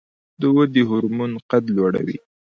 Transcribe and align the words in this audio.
د 0.41 0.43
ودې 0.55 0.81
هورمون 0.89 1.31
قد 1.49 1.63
لوړوي 1.75 2.17